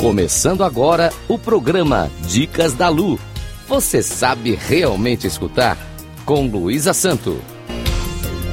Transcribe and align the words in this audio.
Começando 0.00 0.62
agora 0.62 1.12
o 1.26 1.36
programa 1.36 2.08
Dicas 2.28 2.72
da 2.72 2.88
Lu. 2.88 3.18
Você 3.66 4.00
sabe 4.00 4.54
realmente 4.54 5.26
escutar? 5.26 5.76
Com 6.24 6.46
Luísa 6.46 6.92
Santo. 6.92 7.42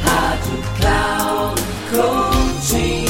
Rádio 0.00 0.62
Cloud 0.80 1.62
Coaching. 1.90 3.04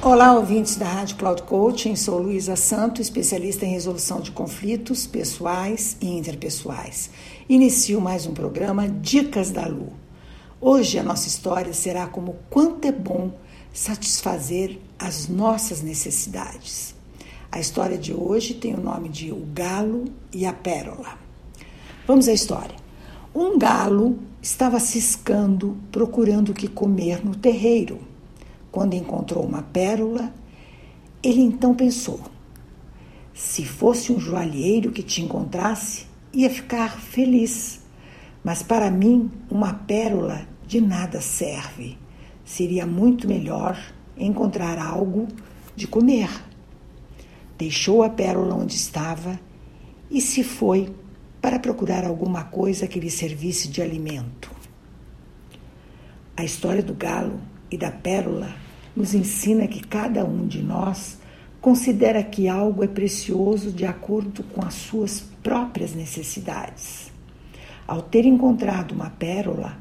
Olá, 0.00 0.34
ouvintes 0.34 0.76
da 0.76 0.86
Rádio 0.86 1.16
Cloud 1.16 1.42
Coaching. 1.42 1.96
Sou 1.96 2.18
Luísa 2.18 2.54
Santo, 2.54 3.02
especialista 3.02 3.66
em 3.66 3.72
resolução 3.72 4.20
de 4.20 4.30
conflitos 4.30 5.04
pessoais 5.04 5.96
e 6.00 6.06
interpessoais. 6.06 7.10
Inicio 7.48 8.00
mais 8.00 8.24
um 8.24 8.32
programa 8.32 8.88
Dicas 8.88 9.50
da 9.50 9.66
Lu. 9.66 9.92
Hoje 10.60 10.96
a 10.96 11.02
nossa 11.02 11.26
história 11.26 11.74
será 11.74 12.06
como 12.06 12.36
quanto 12.48 12.86
é 12.86 12.92
bom 12.92 13.32
satisfazer 13.72 14.78
as 14.98 15.28
nossas 15.28 15.82
necessidades. 15.82 16.94
A 17.50 17.58
história 17.58 17.98
de 17.98 18.12
hoje 18.12 18.54
tem 18.54 18.74
o 18.74 18.80
nome 18.80 19.08
de 19.08 19.30
O 19.32 19.46
Galo 19.52 20.06
e 20.32 20.46
a 20.46 20.52
Pérola. 20.52 21.18
Vamos 22.06 22.28
à 22.28 22.32
história. 22.32 22.76
Um 23.34 23.58
galo 23.58 24.18
estava 24.42 24.78
ciscando, 24.78 25.76
procurando 25.90 26.50
o 26.50 26.54
que 26.54 26.68
comer 26.68 27.24
no 27.24 27.34
terreiro. 27.34 28.00
Quando 28.70 28.94
encontrou 28.94 29.44
uma 29.44 29.62
pérola, 29.62 30.32
ele 31.22 31.40
então 31.40 31.74
pensou: 31.74 32.20
se 33.32 33.64
fosse 33.64 34.12
um 34.12 34.18
joalheiro 34.18 34.90
que 34.90 35.02
te 35.02 35.22
encontrasse, 35.22 36.06
ia 36.32 36.50
ficar 36.50 37.00
feliz. 37.00 37.80
Mas 38.42 38.62
para 38.62 38.90
mim, 38.90 39.30
uma 39.50 39.72
pérola 39.72 40.46
de 40.66 40.80
nada 40.80 41.20
serve. 41.20 42.01
Seria 42.44 42.86
muito 42.86 43.28
melhor 43.28 43.78
encontrar 44.16 44.78
algo 44.78 45.28
de 45.74 45.86
comer. 45.86 46.28
Deixou 47.56 48.02
a 48.02 48.10
pérola 48.10 48.54
onde 48.54 48.74
estava 48.74 49.38
e 50.10 50.20
se 50.20 50.42
foi 50.44 50.94
para 51.40 51.58
procurar 51.58 52.04
alguma 52.04 52.44
coisa 52.44 52.86
que 52.86 53.00
lhe 53.00 53.10
servisse 53.10 53.68
de 53.68 53.82
alimento. 53.82 54.50
A 56.36 56.44
história 56.44 56.82
do 56.82 56.94
galo 56.94 57.40
e 57.70 57.76
da 57.76 57.90
pérola 57.90 58.54
nos 58.94 59.14
ensina 59.14 59.66
que 59.66 59.80
cada 59.86 60.24
um 60.24 60.46
de 60.46 60.62
nós 60.62 61.18
considera 61.60 62.22
que 62.22 62.48
algo 62.48 62.82
é 62.82 62.88
precioso 62.88 63.70
de 63.70 63.86
acordo 63.86 64.42
com 64.42 64.64
as 64.64 64.74
suas 64.74 65.20
próprias 65.42 65.94
necessidades. 65.94 67.10
Ao 67.86 68.02
ter 68.02 68.24
encontrado 68.24 68.92
uma 68.92 69.10
pérola, 69.10 69.78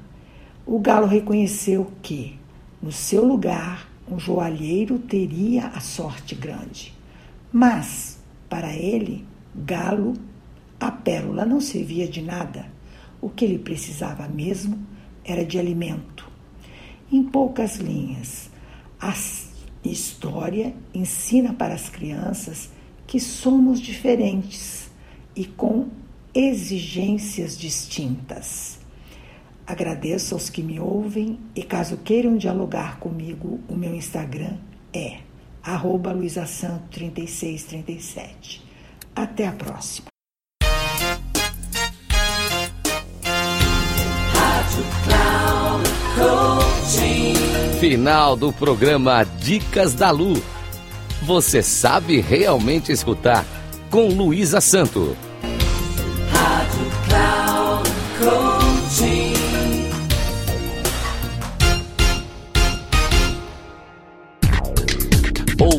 o 0.66 0.80
galo 0.80 1.08
reconheceu 1.08 1.92
que, 2.02 2.40
no 2.82 2.92
seu 2.92 3.24
lugar, 3.24 3.88
um 4.10 4.20
joalheiro 4.20 4.98
teria 4.98 5.68
a 5.68 5.80
sorte 5.80 6.34
grande. 6.34 6.94
Mas, 7.52 8.20
para 8.50 8.76
ele, 8.76 9.26
galo, 9.56 10.14
a 10.80 10.92
pérola 10.92 11.46
não 11.46 11.62
servia 11.62 12.08
de 12.08 12.22
nada. 12.22 12.66
O 13.22 13.30
que 13.30 13.46
ele 13.46 13.60
precisava 13.60 14.28
mesmo 14.28 14.80
era 15.24 15.46
de 15.46 15.60
alimento. 15.60 16.28
Em 17.12 17.24
poucas 17.24 17.76
linhas, 17.76 18.50
a 19.00 19.14
história 19.84 20.74
ensina 20.94 21.54
para 21.54 21.76
as 21.76 21.88
crianças 21.88 22.70
que 23.06 23.20
somos 23.20 23.80
diferentes 23.80 24.90
e 25.36 25.46
com 25.46 25.90
exigências 26.34 27.58
distintas. 27.58 28.81
Agradeço 29.72 30.36
aos 30.36 30.50
que 30.50 30.62
me 30.62 30.82
ouvem 30.82 31.40
e 31.56 31.64
caso 31.64 31.96
queiram 31.96 32.36
dialogar 32.36 33.00
comigo, 33.00 33.62
o 33.70 33.74
meu 33.74 33.96
Instagram 33.96 34.58
é 34.94 35.20
arroba 35.64 36.14
luisasanto3637. 36.14 38.60
Até 39.16 39.48
a 39.48 39.54
próxima. 39.54 40.08
Final 47.80 48.36
do 48.36 48.52
programa 48.52 49.24
Dicas 49.24 49.94
da 49.94 50.12
Lu. 50.12 50.34
Você 51.22 51.64
sabe 51.64 52.20
realmente 52.20 52.92
escutar 52.92 53.46
com 53.90 54.10
Luísa 54.10 54.60
Santo. 54.60 55.16